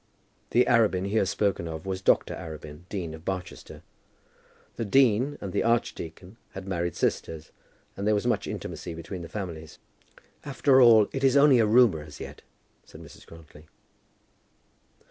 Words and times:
The 0.49 0.65
Arabin 0.65 1.07
here 1.09 1.27
spoken 1.27 1.67
of 1.67 1.85
was 1.85 2.01
Dr. 2.01 2.33
Arabin, 2.33 2.85
dean 2.89 3.13
of 3.13 3.23
Barchester. 3.23 3.83
The 4.75 4.83
dean 4.83 5.37
and 5.39 5.53
the 5.53 5.61
archdeacon 5.61 6.37
had 6.53 6.67
married 6.67 6.95
sisters, 6.95 7.51
and 7.95 8.07
there 8.07 8.15
was 8.15 8.25
much 8.25 8.47
intimacy 8.47 8.95
between 8.95 9.21
the 9.21 9.29
families. 9.29 9.77
"After 10.43 10.81
all 10.81 11.07
it 11.11 11.23
is 11.23 11.37
only 11.37 11.59
a 11.59 11.67
rumour 11.67 12.01
as 12.01 12.19
yet," 12.19 12.41
said 12.83 12.99
Mrs. 12.99 13.27
Grantly. 13.27 13.67